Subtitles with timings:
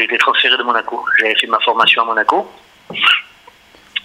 [0.00, 1.04] J'ai été transféré de Monaco.
[1.18, 2.50] J'avais fait ma formation à Monaco.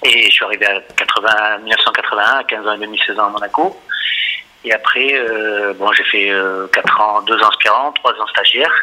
[0.04, 3.30] Et je suis arrivé à 80, 1981, à 15 ans et demi, 16 ans à
[3.30, 3.80] Monaco.
[4.66, 8.74] Et après, euh, bon, j'ai fait euh, 4 ans, 2 ans aspirant, 3 ans stagiaire.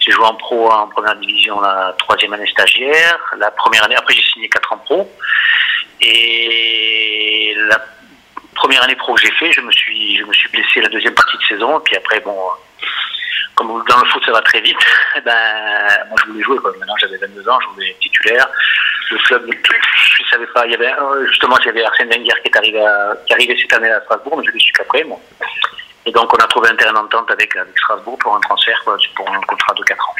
[0.00, 3.18] J'ai joué en pro en première division la troisième année stagiaire.
[3.38, 5.10] La première année, après j'ai signé 4 ans pro.
[6.02, 7.82] Et la
[8.54, 11.14] première année pro que j'ai fait, je me suis, je me suis blessé la deuxième
[11.14, 11.78] partie de saison.
[11.78, 12.36] Et puis après, bon,
[13.88, 14.78] dans le foot ça va très vite,
[15.24, 15.34] ben
[16.08, 16.58] moi je voulais jouer.
[16.58, 16.72] Quoi.
[16.78, 18.48] Maintenant j'avais 22 ans, je voulais être titulaire.
[19.10, 20.64] Le club, je savais pas.
[20.64, 23.60] Il y avait euh, justement, il y avait Arsène Wenger qui est arrivé, à, qui
[23.60, 25.04] cette année à Strasbourg, mais je l'ai su qu'après.
[25.04, 25.20] Bon.
[26.06, 28.96] Et donc on a trouvé un terrain d'entente avec, avec Strasbourg pour un transfert, quoi,
[29.14, 30.14] pour un contrat de 4 ans.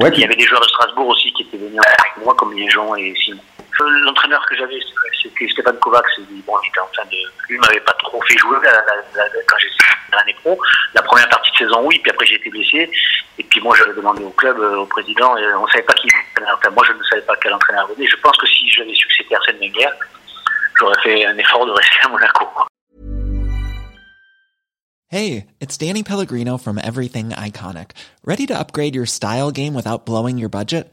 [0.00, 2.52] Ouais, Il y avait des joueurs de Strasbourg aussi qui étaient venus avec moi, comme
[2.54, 3.40] Liégeon et Simon.
[3.80, 4.78] Euh, L'entraîneur que j'avais,
[5.22, 6.04] c'était Stéphane Kovacs.
[6.18, 7.16] Il, bon, il était en train de,
[7.48, 9.68] lui m'avait pas trop fait jouer la- la- la- quand j'ai
[10.12, 10.60] l'année pro.
[10.94, 12.90] La première partie saison, oui, puis après j'ai été blessé.
[13.38, 16.08] Et puis moi, j'avais demandé au club, euh, au président, et on savait pas qui.
[16.40, 18.06] Enfin, moi, je ne savais pas quel entraîneur venait.
[18.06, 19.90] Je pense que si j'avais su que c'était Arsène Wenger,
[20.78, 22.46] j'aurais fait un effort de rester à Monaco.
[25.08, 27.92] Hey, it's Danny Pellegrino from Everything Iconic.
[28.24, 30.92] Ready to upgrade your style game without blowing your budget?